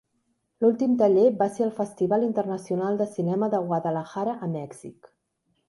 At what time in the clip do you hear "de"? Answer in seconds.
3.03-3.09, 3.55-3.63